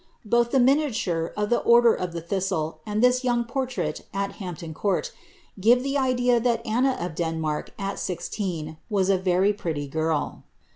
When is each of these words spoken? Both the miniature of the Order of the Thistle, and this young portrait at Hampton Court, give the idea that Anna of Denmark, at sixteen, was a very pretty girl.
Both 0.25 0.49
the 0.49 0.59
miniature 0.59 1.31
of 1.37 1.51
the 1.51 1.59
Order 1.59 1.93
of 1.93 2.11
the 2.11 2.21
Thistle, 2.21 2.79
and 2.87 3.03
this 3.03 3.23
young 3.23 3.43
portrait 3.43 4.01
at 4.11 4.31
Hampton 4.41 4.73
Court, 4.73 5.11
give 5.59 5.83
the 5.83 5.95
idea 5.95 6.39
that 6.39 6.65
Anna 6.65 6.97
of 6.99 7.13
Denmark, 7.13 7.69
at 7.77 7.99
sixteen, 7.99 8.77
was 8.89 9.11
a 9.11 9.17
very 9.19 9.53
pretty 9.53 9.87
girl. 9.87 10.43